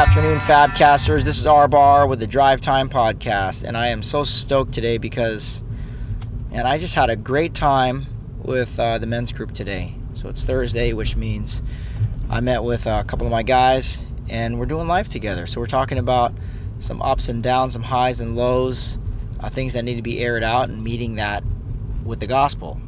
afternoon, 0.00 0.38
Fabcasters. 0.38 1.24
This 1.24 1.36
is 1.36 1.46
R 1.46 1.68
Bar 1.68 2.06
with 2.06 2.20
the 2.20 2.26
Drive 2.26 2.62
Time 2.62 2.88
Podcast, 2.88 3.64
and 3.64 3.76
I 3.76 3.88
am 3.88 4.02
so 4.02 4.24
stoked 4.24 4.72
today 4.72 4.96
because, 4.96 5.62
and 6.50 6.66
I 6.66 6.78
just 6.78 6.94
had 6.94 7.10
a 7.10 7.16
great 7.16 7.52
time 7.52 8.06
with 8.42 8.80
uh, 8.80 8.96
the 8.96 9.06
men's 9.06 9.30
group 9.30 9.52
today. 9.52 9.94
So 10.14 10.30
it's 10.30 10.42
Thursday, 10.42 10.94
which 10.94 11.16
means 11.16 11.62
I 12.30 12.40
met 12.40 12.64
with 12.64 12.86
a 12.86 13.04
couple 13.06 13.26
of 13.26 13.30
my 13.30 13.42
guys, 13.42 14.06
and 14.26 14.58
we're 14.58 14.64
doing 14.64 14.88
life 14.88 15.10
together. 15.10 15.46
So 15.46 15.60
we're 15.60 15.66
talking 15.66 15.98
about 15.98 16.32
some 16.78 17.02
ups 17.02 17.28
and 17.28 17.42
downs, 17.42 17.74
some 17.74 17.82
highs 17.82 18.22
and 18.22 18.34
lows, 18.34 18.98
uh, 19.40 19.50
things 19.50 19.74
that 19.74 19.84
need 19.84 19.96
to 19.96 20.02
be 20.02 20.20
aired 20.20 20.42
out, 20.42 20.70
and 20.70 20.82
meeting 20.82 21.16
that 21.16 21.44
with 22.06 22.20
the 22.20 22.26
gospel. 22.26 22.80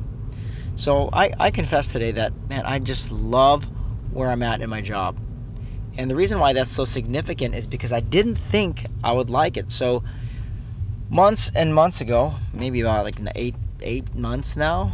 So 0.76 1.10
I, 1.12 1.34
I 1.38 1.50
confess 1.50 1.92
today 1.92 2.12
that, 2.12 2.32
man, 2.48 2.64
I 2.64 2.78
just 2.78 3.12
love 3.12 3.66
where 4.12 4.30
I'm 4.30 4.42
at 4.42 4.62
in 4.62 4.70
my 4.70 4.80
job. 4.80 5.18
And 5.98 6.10
the 6.10 6.16
reason 6.16 6.38
why 6.38 6.52
that's 6.52 6.70
so 6.70 6.84
significant 6.84 7.54
is 7.54 7.66
because 7.66 7.92
I 7.92 8.00
didn't 8.00 8.36
think 8.36 8.86
I 9.04 9.12
would 9.12 9.30
like 9.30 9.56
it. 9.56 9.70
So 9.70 10.02
months 11.10 11.50
and 11.54 11.74
months 11.74 12.00
ago, 12.00 12.34
maybe 12.54 12.80
about 12.80 13.04
like 13.04 13.16
eight 13.34 13.54
eight 13.82 14.14
months 14.14 14.56
now, 14.56 14.92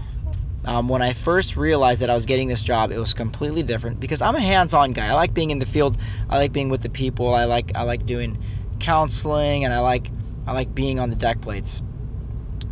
um, 0.65 0.89
when 0.89 1.03
I 1.03 1.13
first 1.13 1.57
realized 1.57 2.01
that 2.01 2.11
I 2.11 2.15
was 2.15 2.27
getting 2.27 2.49
this 2.49 2.63
job, 2.63 2.91
it 2.91 2.99
was 2.99 3.15
completely 3.15 3.63
different 3.63 4.01
because 4.01 4.21
I'm 4.21 4.35
a 4.35 4.41
hands-on 4.41 4.93
guy. 4.93 5.07
I 5.07 5.15
like 5.15 5.33
being 5.33 5.51
in 5.51 5.61
the 5.61 5.67
field. 5.67 5.97
I 6.29 6.37
like 6.39 6.53
being 6.53 6.69
with 6.69 6.83
the 6.83 6.91
people. 6.91 7.33
I 7.33 7.45
like 7.45 7.73
I 7.75 7.83
like 7.83 8.07
doing 8.07 8.39
counseling, 8.81 9.65
and 9.65 9.73
I 9.73 9.79
like 9.79 10.11
I 10.47 10.53
like 10.53 10.75
being 10.75 10.99
on 10.99 11.11
the 11.11 11.17
deck 11.17 11.41
plates. 11.41 11.81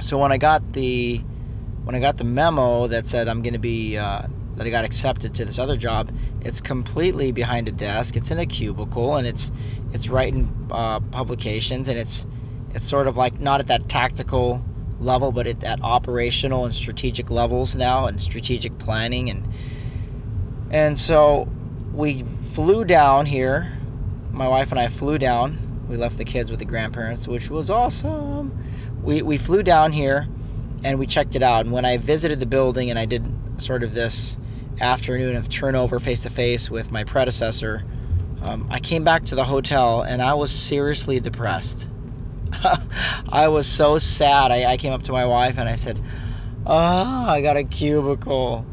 So 0.01 0.19
when 0.19 0.33
I 0.33 0.38
got 0.38 0.73
the 0.73 1.19
when 1.85 1.95
I 1.95 2.01
got 2.01 2.16
the 2.16 2.24
memo 2.24 2.88
that 2.88 3.07
said 3.07 3.29
I'm 3.29 3.43
going 3.43 3.52
to 3.52 3.61
be 3.61 3.97
uh, 3.97 4.27
that 4.56 4.66
I 4.66 4.70
got 4.70 4.84
accepted 4.84 5.34
to 5.34 5.45
this 5.45 5.59
other 5.59 5.77
job, 5.77 6.10
it's 6.41 6.60
completely 6.60 7.30
behind 7.30 7.68
a 7.68 7.73
desk. 7.73 8.16
It's 8.16 8.30
in 8.30 8.38
a 8.38 8.46
cubicle, 8.46 9.16
and 9.16 9.26
it's 9.26 9.52
it's 9.93 10.09
writing 10.09 10.68
uh, 10.71 11.01
publications, 11.01 11.88
and 11.88 11.99
it's 11.99 12.26
it's 12.74 12.88
sort 12.88 13.07
of 13.07 13.16
like 13.16 13.38
not 13.40 13.60
at 13.60 13.66
that 13.68 13.88
tactical 13.88 14.65
level, 14.99 15.30
but 15.30 15.46
at, 15.46 15.60
that 15.60 15.80
operational 15.82 16.65
and 16.65 16.74
strategic 16.74 17.30
levels 17.30 17.77
now, 17.77 18.07
and 18.07 18.21
strategic 18.21 18.77
planning, 18.79 19.29
and 19.29 19.46
and 20.71 20.99
so 20.99 21.49
we 21.93 22.23
flew 22.52 22.84
down 22.84 23.27
here. 23.27 23.73
My 24.32 24.49
wife 24.49 24.71
and 24.71 24.80
I 24.80 24.88
flew 24.88 25.18
down. 25.18 25.59
We 25.88 25.96
left 25.96 26.18
the 26.18 26.24
kids 26.24 26.51
with 26.51 26.59
the 26.59 26.65
grandparents, 26.65 27.29
which 27.29 27.51
was 27.51 27.68
awesome. 27.68 28.59
We 29.02 29.21
we 29.21 29.37
flew 29.37 29.62
down 29.62 29.93
here, 29.93 30.27
and 30.82 30.99
we 30.99 31.07
checked 31.07 31.37
it 31.37 31.43
out. 31.43 31.66
And 31.66 31.73
when 31.73 31.84
I 31.84 31.99
visited 31.99 32.40
the 32.40 32.46
building, 32.46 32.88
and 32.88 32.99
I 32.99 33.04
did 33.04 33.24
sort 33.59 33.82
of 33.82 33.95
this 33.95 34.37
afternoon 34.80 35.37
of 35.37 35.49
turnover 35.49 35.99
face 35.99 36.21
to 36.21 36.30
face 36.30 36.71
with 36.71 36.91
my 36.91 37.05
predecessor, 37.05 37.85
um, 38.43 38.66
I 38.71 38.80
came 38.80 39.05
back 39.05 39.24
to 39.27 39.35
the 39.35 39.45
hotel 39.45 40.02
and 40.02 40.23
I 40.23 40.35
was 40.35 40.51
seriously 40.52 41.21
depressed. 41.21 41.88
I 43.29 43.49
was 43.49 43.66
so 43.66 43.99
sad. 43.99 44.52
I, 44.52 44.73
I, 44.73 44.77
came 44.77 44.93
up 44.93 45.02
to 45.05 45.13
my 45.13 45.27
wife 45.27 45.59
and 45.59 45.68
I 45.68 45.77
said, 45.77 46.01
Oh, 46.65 47.24
I 47.27 47.41
got 47.41 47.57
a 47.57 47.65
cubicle 47.65 48.65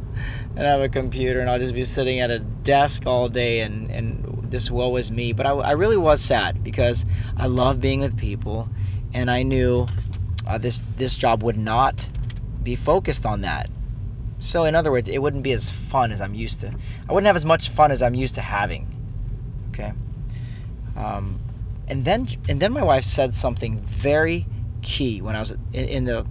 and 0.55 0.67
I 0.67 0.69
have 0.69 0.81
a 0.81 0.89
computer 0.89 1.39
and 1.39 1.49
I'll 1.49 1.59
just 1.59 1.73
be 1.73 1.83
sitting 1.83 2.19
at 2.19 2.29
a 2.29 2.39
desk 2.39 3.05
all 3.07 3.29
day 3.29 3.61
and, 3.61 3.89
and 3.89 4.51
this 4.51 4.69
woe 4.69 4.95
is 4.97 5.09
me. 5.09 5.33
But 5.33 5.47
I, 5.47 5.51
I 5.51 5.71
really 5.71 5.97
was 5.97 6.21
sad 6.21 6.63
because 6.63 7.05
I 7.37 7.47
love 7.47 7.81
being 7.81 7.99
with 7.99 8.17
people 8.17 8.69
and 9.13 9.31
I 9.31 9.43
knew 9.43 9.87
uh, 10.45 10.57
this, 10.57 10.83
this 10.97 11.15
job 11.15 11.43
would 11.43 11.57
not 11.57 12.07
be 12.61 12.75
focused 12.75 13.25
on 13.25 13.41
that. 13.41 13.69
So, 14.43 14.65
in 14.65 14.75
other 14.75 14.91
words, 14.91 15.07
it 15.07 15.21
wouldn't 15.21 15.41
be 15.41 15.53
as 15.53 15.69
fun 15.69 16.11
as 16.11 16.19
I'm 16.19 16.33
used 16.35 16.59
to. 16.61 16.73
I 17.07 17.13
wouldn't 17.13 17.27
have 17.27 17.37
as 17.37 17.45
much 17.45 17.69
fun 17.69 17.91
as 17.91 18.01
I'm 18.01 18.13
used 18.13 18.35
to 18.35 18.41
having. 18.41 18.85
Okay. 19.69 19.93
Um, 20.97 21.39
and 21.87 22.03
then, 22.03 22.27
and 22.49 22.59
then 22.59 22.73
my 22.73 22.83
wife 22.83 23.05
said 23.05 23.33
something 23.33 23.79
very 23.79 24.45
key 24.81 25.21
when 25.21 25.37
I 25.37 25.39
was 25.39 25.51
in, 25.51 25.85
in 25.85 26.03
the 26.03 26.25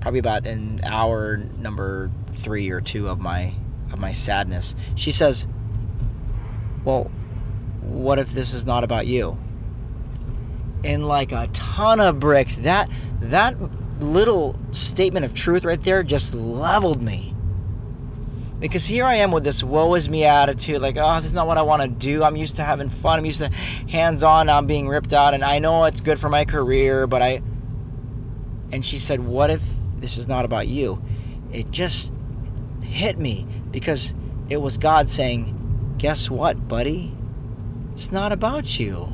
probably 0.00 0.20
about 0.20 0.46
an 0.46 0.80
hour 0.84 1.38
number 1.58 2.08
three 2.38 2.70
or 2.70 2.80
two 2.80 3.08
of 3.08 3.18
my 3.18 3.52
of 3.90 3.98
my 3.98 4.12
sadness. 4.12 4.76
She 4.94 5.10
says, 5.10 5.48
"Well, 6.84 7.10
what 7.80 8.20
if 8.20 8.30
this 8.30 8.54
is 8.54 8.64
not 8.64 8.84
about 8.84 9.08
you?" 9.08 9.36
And 10.84 11.08
like 11.08 11.32
a 11.32 11.48
ton 11.52 11.98
of 11.98 12.20
bricks, 12.20 12.54
that 12.56 12.88
that 13.22 13.56
little 14.00 14.56
statement 14.70 15.24
of 15.24 15.34
truth 15.34 15.64
right 15.64 15.82
there 15.82 16.04
just 16.04 16.32
leveled 16.32 17.02
me 17.02 17.35
because 18.58 18.86
here 18.86 19.04
I 19.04 19.16
am 19.16 19.32
with 19.32 19.44
this 19.44 19.62
woe 19.62 19.94
is 19.94 20.08
me 20.08 20.24
attitude, 20.24 20.80
like, 20.80 20.96
oh, 20.98 21.16
this 21.20 21.26
is 21.26 21.34
not 21.34 21.46
what 21.46 21.58
I 21.58 21.62
want 21.62 21.82
to 21.82 21.88
do. 21.88 22.22
I'm 22.22 22.36
used 22.36 22.56
to 22.56 22.62
having 22.62 22.88
fun. 22.88 23.18
I'm 23.18 23.26
used 23.26 23.40
to 23.40 23.50
hands 23.50 24.22
on. 24.22 24.48
I'm 24.48 24.66
being 24.66 24.88
ripped 24.88 25.12
out, 25.12 25.34
and 25.34 25.44
I 25.44 25.58
know 25.58 25.84
it's 25.84 26.00
good 26.00 26.18
for 26.18 26.28
my 26.28 26.44
career, 26.44 27.06
but 27.06 27.22
I. 27.22 27.42
And 28.72 28.84
she 28.84 28.98
said, 28.98 29.20
What 29.20 29.50
if 29.50 29.62
this 29.98 30.16
is 30.16 30.26
not 30.26 30.44
about 30.44 30.68
you? 30.68 31.02
It 31.52 31.70
just 31.70 32.12
hit 32.82 33.18
me 33.18 33.46
because 33.70 34.14
it 34.48 34.56
was 34.56 34.78
God 34.78 35.10
saying, 35.10 35.94
Guess 35.98 36.30
what, 36.30 36.66
buddy? 36.66 37.14
It's 37.92 38.10
not 38.10 38.32
about 38.32 38.78
you. 38.78 39.12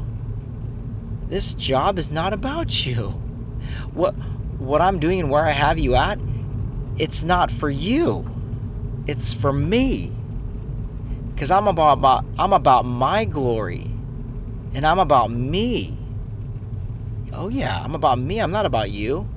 This 1.27 1.55
job 1.55 1.99
is 1.99 2.11
not 2.11 2.33
about 2.33 2.87
you. 2.87 3.11
What 3.93 4.13
what 4.59 4.81
I'm 4.81 5.01
doing 5.01 5.19
and 5.19 5.31
where 5.31 5.45
I 5.45 5.51
have 5.51 5.79
you 5.79 5.97
at, 5.97 6.21
it's 6.97 7.25
not 7.25 7.51
for 7.51 7.69
you 7.69 8.32
it's 9.07 9.33
for 9.33 9.53
me. 9.53 10.13
Cuz 11.37 11.51
I'm 11.51 11.67
about, 11.67 11.99
about 11.99 12.25
I'm 12.39 12.53
about 12.53 12.85
my 12.85 13.25
glory. 13.25 13.91
And 14.75 14.87
I'm 14.87 14.99
about 14.99 15.31
me. 15.31 15.99
Oh 17.33 17.49
yeah, 17.49 17.83
I'm 17.83 17.95
about 17.95 18.19
me. 18.19 18.41
I'm 18.41 18.51
not 18.51 18.67
about 18.67 18.91
you. 18.91 19.29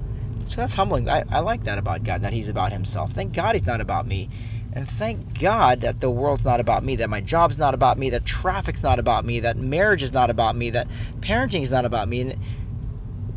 So 0.45 0.61
that's 0.61 0.75
humbling. 0.75 1.09
I, 1.09 1.23
I 1.29 1.39
like 1.39 1.63
that 1.63 1.77
about 1.77 2.03
God, 2.03 2.21
that 2.21 2.33
He's 2.33 2.49
about 2.49 2.71
Himself. 2.71 3.11
Thank 3.11 3.33
God 3.33 3.55
He's 3.55 3.65
not 3.65 3.81
about 3.81 4.05
me. 4.05 4.29
And 4.73 4.87
thank 4.87 5.39
God 5.39 5.81
that 5.81 6.01
the 6.01 6.09
world's 6.11 6.43
not 6.43 6.59
about 6.59 6.83
me, 6.83 6.97
that 6.97 7.09
my 7.09 7.21
job's 7.21 7.57
not 7.57 7.73
about 7.73 7.97
me, 7.97 8.09
that 8.09 8.25
traffic's 8.25 8.83
not 8.83 8.99
about 8.99 9.25
me, 9.25 9.39
that 9.39 9.57
marriage 9.57 10.03
is 10.03 10.11
not 10.11 10.29
about 10.29 10.57
me, 10.57 10.69
that 10.71 10.87
parenting 11.21 11.61
is 11.61 11.71
not 11.71 11.85
about 11.85 12.09
me. 12.09 12.21
And 12.21 12.39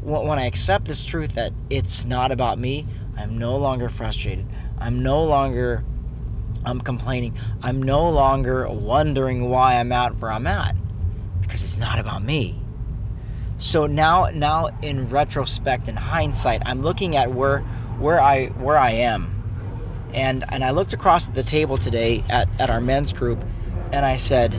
when 0.02 0.38
I 0.38 0.46
accept 0.46 0.86
this 0.86 1.04
truth 1.04 1.34
that 1.34 1.52
it's 1.70 2.04
not 2.04 2.32
about 2.32 2.58
me, 2.58 2.86
I'm 3.16 3.38
no 3.38 3.56
longer 3.56 3.88
frustrated. 3.88 4.46
I'm 4.78 5.02
no 5.02 5.22
longer 5.22 5.84
I'm 6.68 6.80
complaining. 6.80 7.34
I'm 7.62 7.82
no 7.82 8.08
longer 8.10 8.68
wondering 8.68 9.48
why 9.48 9.76
I'm 9.76 9.90
at 9.90 10.18
where 10.18 10.30
I'm 10.30 10.46
at 10.46 10.76
because 11.40 11.62
it's 11.62 11.78
not 11.78 11.98
about 11.98 12.22
me. 12.22 12.60
So 13.56 13.86
now 13.86 14.28
now 14.34 14.68
in 14.82 15.08
retrospect 15.08 15.88
in 15.88 15.96
hindsight, 15.96 16.62
I'm 16.66 16.82
looking 16.82 17.16
at 17.16 17.32
where 17.32 17.60
where 17.98 18.20
I 18.20 18.48
where 18.48 18.76
I 18.76 18.90
am. 18.90 19.34
And 20.12 20.44
and 20.50 20.62
I 20.62 20.70
looked 20.70 20.92
across 20.92 21.26
the 21.26 21.42
table 21.42 21.78
today 21.78 22.22
at, 22.28 22.48
at 22.60 22.68
our 22.68 22.80
men's 22.80 23.14
group 23.14 23.42
and 23.90 24.04
I 24.04 24.18
said, 24.18 24.52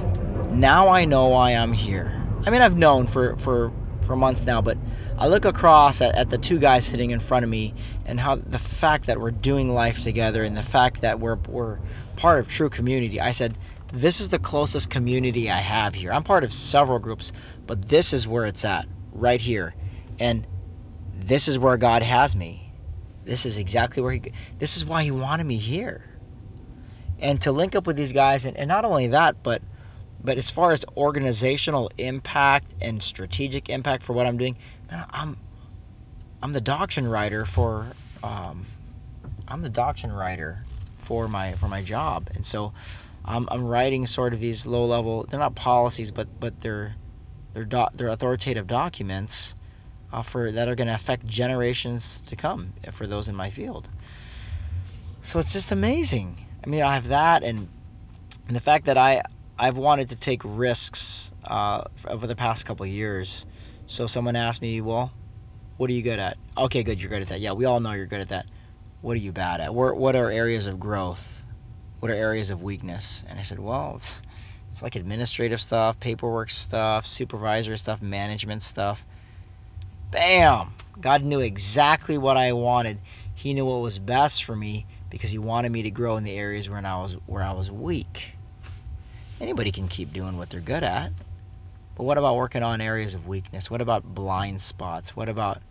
now 0.52 0.90
I 0.90 1.06
know 1.06 1.28
why 1.28 1.52
I'm 1.52 1.74
here. 1.74 2.20
I 2.46 2.50
mean 2.50 2.62
I've 2.62 2.78
known 2.78 3.06
for, 3.06 3.36
for, 3.38 3.72
for 4.09 4.16
months 4.16 4.42
now, 4.42 4.59
but 4.59 4.75
I 5.20 5.28
look 5.28 5.46
across 5.46 6.02
at, 6.02 6.16
at 6.16 6.31
the 6.31 6.40
two 6.40 6.58
guys 6.58 6.84
sitting 6.84 7.12
in 7.12 7.20
front 7.20 7.44
of 7.44 7.50
me 7.50 7.75
and 8.08 8.20
how 8.20 8.38
the 8.38 8.58
fact 8.58 9.06
that 9.06 9.20
we're 9.20 9.30
doing 9.30 9.72
life 9.72 10.02
together 10.02 10.44
and 10.44 10.58
the 10.58 10.64
fact 10.64 11.02
that 11.02 11.20
we're, 11.20 11.36
we're 11.47 11.78
part 12.16 12.40
of 12.40 12.47
true 12.47 12.72
community. 12.72 13.22
I 13.22 13.34
said, 13.34 13.56
this 13.94 14.20
is 14.20 14.30
the 14.30 14.40
closest 14.40 14.90
community 14.90 15.52
I 15.52 15.59
have 15.59 15.94
here. 15.94 16.12
I'm 16.12 16.24
part 16.24 16.44
of 16.44 16.52
several 16.52 16.97
groups, 16.97 17.31
but 17.68 17.88
this 17.88 18.12
is 18.12 18.28
where 18.28 18.47
it's 18.47 18.66
at, 18.66 18.88
right 19.12 19.40
here. 19.40 19.75
And 20.20 20.47
this 21.14 21.47
is 21.47 21.59
where 21.59 21.78
God 21.78 22.02
has 22.02 22.36
me. 22.36 22.74
This 23.26 23.46
is 23.46 23.59
exactly 23.59 24.02
where 24.02 24.14
He, 24.14 24.34
this 24.58 24.76
is 24.76 24.88
why 24.88 25.03
He 25.03 25.12
wanted 25.12 25.46
me 25.46 25.58
here. 25.58 26.03
And 27.20 27.40
to 27.44 27.52
link 27.52 27.76
up 27.76 27.85
with 27.85 27.96
these 27.96 28.11
guys, 28.11 28.46
and, 28.46 28.58
and 28.58 28.67
not 28.67 28.85
only 28.85 29.06
that, 29.09 29.44
but 29.44 29.61
but 30.24 30.38
as 30.38 30.50
far 30.50 30.72
as 30.72 30.84
organizational 30.98 31.92
impact 31.98 32.74
and 32.82 33.02
strategic 33.02 33.70
impact 33.70 34.04
for 34.04 34.14
what 34.14 34.26
I'm 34.26 34.38
doing, 34.38 34.58
man, 34.90 35.06
I'm 35.10 35.38
I'm 36.42 36.54
the 36.54 36.62
doctrine 36.62 37.08
writer 37.08 37.46
for 37.46 37.88
um, 38.24 38.66
I'm 39.48 39.62
the 39.62 39.70
doctrine 39.70 40.12
writer 40.12 40.66
for 40.98 41.28
my 41.28 41.54
for 41.54 41.68
my 41.68 41.84
job, 41.84 42.30
and 42.36 42.46
so 42.46 42.74
I'm, 43.26 43.48
I'm 43.52 43.66
writing 43.66 44.06
sort 44.06 44.34
of 44.34 44.40
these 44.40 44.66
low 44.66 44.86
level. 44.86 45.26
They're 45.30 45.40
not 45.40 45.56
policies, 45.56 46.12
but 46.12 46.28
but 46.40 46.62
they're 46.62 46.96
they're 47.54 47.66
do, 47.66 47.86
they're 47.94 48.10
authoritative 48.10 48.68
documents 48.68 49.56
uh, 50.12 50.22
for 50.22 50.52
that 50.52 50.68
are 50.68 50.76
going 50.76 50.88
to 50.88 50.96
affect 50.96 51.26
generations 51.26 52.22
to 52.28 52.36
come 52.36 52.74
for 52.92 53.08
those 53.08 53.30
in 53.30 53.36
my 53.36 53.50
field. 53.50 53.90
So 55.22 55.40
it's 55.40 55.54
just 55.54 55.72
amazing. 55.72 56.38
I 56.64 56.68
mean, 56.68 56.82
I 56.82 56.94
have 56.94 57.08
that, 57.10 57.44
and 57.44 57.70
and 58.48 58.56
the 58.56 58.62
fact 58.62 58.86
that 58.86 58.98
I 58.98 59.22
I've 59.59 59.78
wanted 59.78 60.09
to 60.09 60.16
take 60.16 60.41
risks 60.44 61.32
uh, 61.44 61.84
over 62.08 62.26
the 62.26 62.35
past 62.35 62.66
couple 62.66 62.85
years. 62.85 63.46
So 63.85 64.08
someone 64.08 64.35
asked 64.35 64.61
me, 64.61 64.82
"Well, 64.82 65.11
what 65.78 65.90
are 65.90 65.94
you 65.94 66.02
good 66.02 66.20
at?" 66.20 66.38
Okay, 66.58 66.84
good, 66.84 67.02
you're 67.02 67.09
good 67.09 67.22
at 67.22 67.28
that. 67.29 67.41
Yeah, 67.41 67.52
we 67.52 67.66
all 67.66 67.79
know 67.79 67.91
you're 67.91 68.06
good 68.06 68.22
at 68.22 68.29
that. 68.29 68.46
What 69.02 69.14
are 69.14 69.20
you 69.20 69.32
bad 69.32 69.61
at? 69.61 69.73
What 69.73 69.97
what 69.97 70.16
are 70.16 70.32
areas 70.32 70.67
of 70.67 70.79
growth? 70.79 71.28
What 72.00 72.11
are 72.11 72.16
areas 72.16 72.50
of 72.50 72.64
weakness? 72.64 73.23
And 73.28 73.38
I 73.38 73.41
said, 73.41 73.59
"Well, 73.59 74.02
It's 74.72 74.82
like 74.82 74.96
administrative 74.96 75.61
stuff, 75.61 76.00
paperwork 76.00 76.50
stuff, 76.50 77.06
supervisor 77.06 77.76
stuff, 77.78 78.02
management 78.02 78.61
stuff. 78.61 79.03
Bam! 80.11 80.73
God 81.02 81.23
knew 81.23 81.40
exactly 81.40 82.17
what 82.17 82.38
I 82.38 82.53
wanted. 82.53 83.00
He 83.34 83.53
knew 83.53 83.66
what 83.66 83.82
was 83.82 84.00
best 84.00 84.44
for 84.44 84.56
me 84.56 84.85
because 85.09 85.32
he 85.32 85.38
wanted 85.38 85.72
me 85.72 85.84
to 85.84 85.91
grow 85.91 86.17
in 86.17 86.23
the 86.23 86.32
areas 86.32 86.70
where 86.70 86.79
I 86.85 87.02
was 87.02 87.14
where 87.26 87.44
I 87.44 87.52
was 87.52 87.72
weak. 87.72 88.35
Anybody 89.40 89.72
can 89.72 89.88
keep 89.88 90.14
doing 90.14 90.38
what 90.38 90.50
they're 90.50 90.59
good 90.59 90.84
at. 90.84 91.12
But 91.96 92.03
what 92.03 92.18
about 92.18 92.36
working 92.36 92.64
on 92.64 92.82
areas 92.82 93.14
of 93.14 93.28
weakness? 93.28 93.70
What 93.70 93.82
about 93.82 94.03
blind 94.03 94.62
spots? 94.62 95.16
What 95.16 95.30
about 95.30 95.62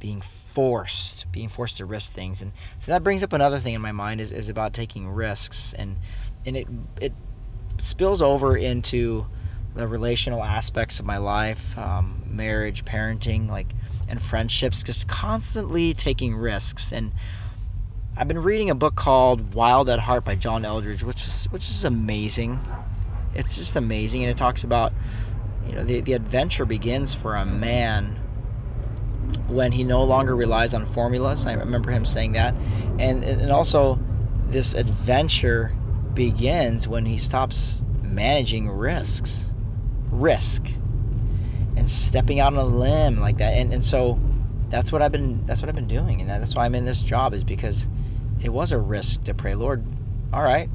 being 0.00 0.20
forced, 0.20 1.30
being 1.30 1.48
forced 1.48 1.76
to 1.78 1.84
risk 1.84 2.12
things? 2.12 2.42
And 2.42 2.52
so 2.78 2.92
that 2.92 3.04
brings 3.04 3.22
up 3.22 3.32
another 3.32 3.60
thing 3.60 3.74
in 3.74 3.80
my 3.80 3.92
mind 3.92 4.20
is, 4.20 4.32
is 4.32 4.48
about 4.48 4.74
taking 4.74 5.08
risks 5.08 5.74
and 5.74 5.96
and 6.44 6.56
it 6.56 6.68
it 7.00 7.12
spills 7.78 8.22
over 8.22 8.56
into 8.56 9.26
the 9.74 9.86
relational 9.86 10.42
aspects 10.42 10.98
of 10.98 11.06
my 11.06 11.18
life, 11.18 11.76
um, 11.78 12.22
marriage, 12.26 12.84
parenting, 12.84 13.48
like 13.48 13.74
and 14.08 14.22
friendships, 14.22 14.82
just 14.82 15.06
constantly 15.08 15.92
taking 15.92 16.34
risks. 16.34 16.92
And 16.92 17.12
I've 18.16 18.28
been 18.28 18.42
reading 18.42 18.70
a 18.70 18.74
book 18.74 18.94
called 18.94 19.54
Wild 19.54 19.90
at 19.90 19.98
Heart 19.98 20.24
by 20.24 20.36
John 20.36 20.64
Eldredge, 20.64 21.02
which 21.02 21.24
is 21.26 21.44
which 21.50 21.68
is 21.68 21.84
amazing. 21.84 22.58
It's 23.36 23.56
just 23.56 23.76
amazing, 23.76 24.22
and 24.22 24.30
it 24.30 24.36
talks 24.36 24.64
about 24.64 24.92
you 25.66 25.72
know 25.72 25.84
the, 25.84 26.00
the 26.00 26.12
adventure 26.14 26.64
begins 26.64 27.14
for 27.14 27.34
a 27.34 27.44
man 27.44 28.16
when 29.48 29.72
he 29.72 29.84
no 29.84 30.02
longer 30.02 30.34
relies 30.34 30.74
on 30.74 30.86
formulas. 30.86 31.46
I 31.46 31.52
remember 31.52 31.90
him 31.90 32.04
saying 32.04 32.32
that, 32.32 32.54
and 32.98 33.24
and 33.24 33.50
also 33.50 33.98
this 34.48 34.74
adventure 34.74 35.74
begins 36.14 36.88
when 36.88 37.04
he 37.04 37.18
stops 37.18 37.82
managing 38.02 38.70
risks, 38.70 39.52
risk, 40.10 40.66
and 41.76 41.88
stepping 41.88 42.40
out 42.40 42.54
on 42.54 42.58
a 42.58 42.64
limb 42.64 43.20
like 43.20 43.38
that. 43.38 43.54
And 43.54 43.72
and 43.72 43.84
so 43.84 44.18
that's 44.70 44.90
what 44.90 45.02
I've 45.02 45.12
been 45.12 45.44
that's 45.46 45.60
what 45.60 45.68
I've 45.68 45.74
been 45.74 45.88
doing, 45.88 46.20
and 46.20 46.30
that's 46.30 46.54
why 46.54 46.64
I'm 46.64 46.74
in 46.74 46.84
this 46.84 47.02
job 47.02 47.34
is 47.34 47.44
because 47.44 47.88
it 48.40 48.50
was 48.50 48.72
a 48.72 48.78
risk 48.78 49.24
to 49.24 49.34
pray, 49.34 49.54
Lord. 49.54 49.84
All 50.32 50.42
right, 50.42 50.68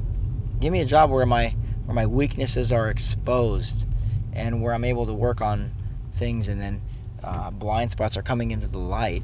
give 0.60 0.72
me 0.72 0.80
a 0.80 0.86
job 0.86 1.10
where 1.10 1.26
my 1.26 1.54
where 1.84 1.94
my 1.94 2.06
weaknesses 2.06 2.72
are 2.72 2.88
exposed 2.88 3.86
and 4.32 4.62
where 4.62 4.74
I'm 4.74 4.84
able 4.84 5.06
to 5.06 5.12
work 5.12 5.40
on 5.40 5.72
things 6.16 6.48
and 6.48 6.60
then 6.60 6.80
uh, 7.22 7.50
blind 7.50 7.90
spots 7.90 8.16
are 8.16 8.22
coming 8.22 8.50
into 8.50 8.66
the 8.66 8.78
light. 8.78 9.22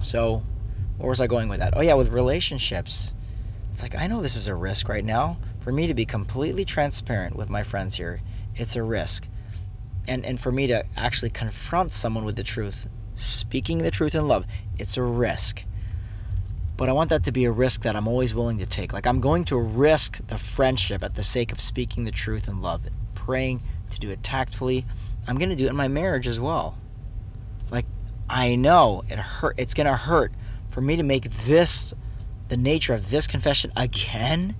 So, 0.00 0.42
where 0.98 1.08
was 1.08 1.20
I 1.20 1.26
going 1.26 1.48
with 1.48 1.60
that? 1.60 1.74
Oh, 1.76 1.82
yeah, 1.82 1.94
with 1.94 2.08
relationships. 2.08 3.14
It's 3.72 3.82
like, 3.82 3.94
I 3.94 4.06
know 4.06 4.20
this 4.20 4.36
is 4.36 4.48
a 4.48 4.54
risk 4.54 4.88
right 4.88 5.04
now. 5.04 5.38
For 5.60 5.72
me 5.72 5.86
to 5.86 5.94
be 5.94 6.04
completely 6.04 6.64
transparent 6.64 7.36
with 7.36 7.48
my 7.48 7.62
friends 7.62 7.94
here, 7.94 8.20
it's 8.56 8.76
a 8.76 8.82
risk. 8.82 9.26
And, 10.08 10.24
and 10.24 10.40
for 10.40 10.52
me 10.52 10.66
to 10.66 10.84
actually 10.96 11.30
confront 11.30 11.92
someone 11.92 12.24
with 12.24 12.36
the 12.36 12.42
truth, 12.42 12.88
speaking 13.14 13.78
the 13.78 13.90
truth 13.90 14.14
in 14.14 14.26
love, 14.26 14.44
it's 14.78 14.96
a 14.96 15.02
risk 15.02 15.64
but 16.76 16.88
I 16.88 16.92
want 16.92 17.10
that 17.10 17.24
to 17.24 17.32
be 17.32 17.44
a 17.44 17.52
risk 17.52 17.82
that 17.82 17.96
I'm 17.96 18.08
always 18.08 18.34
willing 18.34 18.58
to 18.58 18.66
take. 18.66 18.92
Like 18.92 19.06
I'm 19.06 19.20
going 19.20 19.44
to 19.46 19.58
risk 19.58 20.26
the 20.26 20.38
friendship 20.38 21.04
at 21.04 21.14
the 21.14 21.22
sake 21.22 21.52
of 21.52 21.60
speaking 21.60 22.04
the 22.04 22.10
truth 22.10 22.48
and 22.48 22.62
love, 22.62 22.84
and 22.86 22.94
praying 23.14 23.62
to 23.90 23.98
do 23.98 24.10
it 24.10 24.22
tactfully. 24.22 24.84
I'm 25.26 25.38
going 25.38 25.50
to 25.50 25.56
do 25.56 25.66
it 25.66 25.70
in 25.70 25.76
my 25.76 25.88
marriage 25.88 26.26
as 26.26 26.40
well. 26.40 26.78
Like 27.70 27.86
I 28.28 28.56
know 28.56 29.04
it 29.08 29.18
hurt 29.18 29.54
it's 29.58 29.74
going 29.74 29.86
to 29.86 29.96
hurt 29.96 30.32
for 30.70 30.80
me 30.80 30.96
to 30.96 31.02
make 31.02 31.30
this 31.44 31.94
the 32.48 32.56
nature 32.56 32.94
of 32.94 33.10
this 33.10 33.26
confession 33.26 33.72
again 33.76 34.54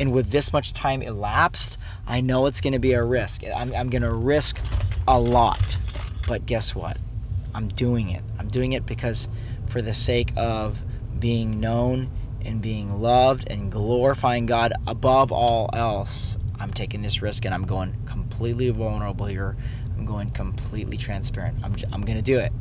and 0.00 0.12
with 0.12 0.30
this 0.30 0.50
much 0.50 0.72
time 0.72 1.02
elapsed, 1.02 1.76
I 2.06 2.22
know 2.22 2.46
it's 2.46 2.62
going 2.62 2.72
to 2.72 2.78
be 2.78 2.94
a 2.94 3.04
risk. 3.04 3.42
I'm, 3.44 3.74
I'm 3.74 3.90
going 3.90 4.02
to 4.02 4.12
risk 4.12 4.58
a 5.06 5.20
lot. 5.20 5.78
But 6.26 6.46
guess 6.46 6.74
what? 6.74 6.96
I'm 7.54 7.68
doing 7.68 8.08
it. 8.08 8.24
I'm 8.38 8.48
doing 8.48 8.72
it 8.72 8.86
because 8.86 9.28
for 9.68 9.82
the 9.82 9.92
sake 9.92 10.32
of 10.38 10.80
being 11.20 11.60
known 11.60 12.10
and 12.42 12.60
being 12.60 13.00
loved 13.00 13.48
and 13.50 13.70
glorifying 13.70 14.46
God 14.46 14.72
above 14.86 15.30
all 15.30 15.68
else, 15.74 16.38
I'm 16.58 16.72
taking 16.72 17.02
this 17.02 17.22
risk 17.22 17.44
and 17.44 17.54
I'm 17.54 17.66
going 17.66 17.94
completely 18.06 18.70
vulnerable 18.70 19.26
here. 19.26 19.56
I'm 19.96 20.06
going 20.06 20.30
completely 20.30 20.96
transparent. 20.96 21.58
I'm, 21.62 21.76
I'm 21.92 22.02
going 22.02 22.16
to 22.16 22.22
do 22.22 22.38
it. 22.38 22.52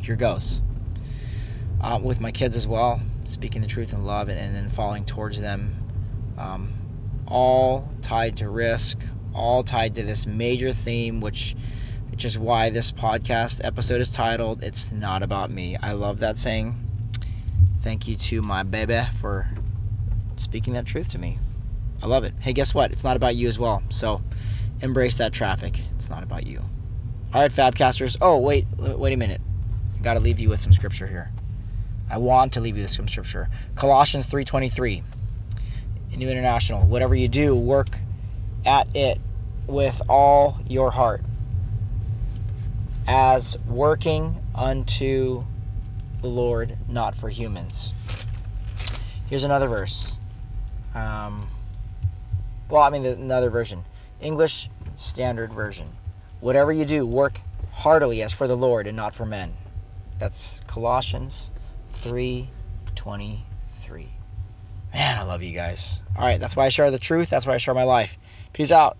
Here 0.00 0.16
goes. 0.16 0.60
Uh, 1.80 2.00
with 2.02 2.20
my 2.20 2.32
kids 2.32 2.56
as 2.56 2.66
well, 2.66 3.00
speaking 3.24 3.60
the 3.60 3.68
truth 3.68 3.92
in 3.92 4.04
love 4.04 4.28
and, 4.28 4.38
and 4.38 4.56
then 4.56 4.70
falling 4.70 5.04
towards 5.04 5.40
them. 5.40 5.74
Um, 6.36 6.72
all 7.26 7.88
tied 8.00 8.38
to 8.38 8.48
risk, 8.48 8.98
all 9.34 9.62
tied 9.62 9.94
to 9.96 10.02
this 10.02 10.26
major 10.26 10.72
theme, 10.72 11.20
which 11.20 11.54
which 12.10 12.24
is 12.24 12.38
why 12.38 12.70
this 12.70 12.90
podcast 12.90 13.60
episode 13.62 14.00
is 14.00 14.10
titled 14.10 14.64
It's 14.64 14.90
Not 14.90 15.22
About 15.22 15.52
Me. 15.52 15.76
I 15.76 15.92
love 15.92 16.18
that 16.20 16.36
saying 16.36 16.87
Thank 17.82 18.08
you 18.08 18.16
to 18.16 18.42
my 18.42 18.62
baby 18.62 19.00
for 19.20 19.48
speaking 20.36 20.74
that 20.74 20.86
truth 20.86 21.08
to 21.10 21.18
me. 21.18 21.38
I 22.02 22.06
love 22.06 22.24
it. 22.24 22.34
Hey, 22.40 22.52
guess 22.52 22.74
what? 22.74 22.92
It's 22.92 23.04
not 23.04 23.16
about 23.16 23.36
you 23.36 23.48
as 23.48 23.58
well. 23.58 23.82
So 23.88 24.20
embrace 24.80 25.14
that 25.16 25.32
traffic. 25.32 25.80
It's 25.96 26.10
not 26.10 26.22
about 26.22 26.46
you. 26.46 26.60
All 27.32 27.40
right, 27.40 27.52
Fabcasters. 27.52 28.16
Oh, 28.20 28.38
wait, 28.38 28.66
wait 28.78 29.12
a 29.12 29.16
minute. 29.16 29.40
I 29.98 30.02
got 30.02 30.14
to 30.14 30.20
leave 30.20 30.38
you 30.38 30.48
with 30.48 30.60
some 30.60 30.72
scripture 30.72 31.06
here. 31.06 31.30
I 32.10 32.18
want 32.18 32.52
to 32.54 32.60
leave 32.60 32.76
you 32.76 32.82
with 32.82 32.90
some 32.90 33.08
scripture. 33.08 33.48
Colossians 33.74 34.26
3:23. 34.26 35.02
New 36.16 36.28
International. 36.28 36.84
Whatever 36.84 37.14
you 37.14 37.28
do, 37.28 37.54
work 37.54 37.96
at 38.66 38.88
it 38.96 39.20
with 39.68 40.02
all 40.08 40.58
your 40.66 40.90
heart 40.90 41.22
as 43.06 43.56
working 43.68 44.42
unto 44.54 45.44
the 46.20 46.28
Lord, 46.28 46.76
not 46.88 47.14
for 47.14 47.28
humans. 47.28 47.94
Here's 49.26 49.44
another 49.44 49.68
verse. 49.68 50.16
Um, 50.94 51.48
well, 52.68 52.82
I 52.82 52.90
mean, 52.90 53.06
another 53.06 53.50
version. 53.50 53.84
English 54.20 54.68
Standard 54.96 55.52
Version. 55.52 55.88
Whatever 56.40 56.72
you 56.72 56.84
do, 56.84 57.06
work 57.06 57.40
heartily 57.72 58.22
as 58.22 58.32
for 58.32 58.48
the 58.48 58.56
Lord 58.56 58.86
and 58.86 58.96
not 58.96 59.14
for 59.14 59.24
men. 59.24 59.54
That's 60.18 60.60
Colossians 60.66 61.52
3:23. 62.02 64.08
Man, 64.92 65.18
I 65.18 65.22
love 65.22 65.42
you 65.42 65.52
guys. 65.52 66.00
All 66.16 66.24
right, 66.24 66.40
that's 66.40 66.56
why 66.56 66.66
I 66.66 66.68
share 66.70 66.90
the 66.90 66.98
truth. 66.98 67.30
That's 67.30 67.46
why 67.46 67.54
I 67.54 67.58
share 67.58 67.74
my 67.74 67.84
life. 67.84 68.18
Peace 68.52 68.72
out. 68.72 68.96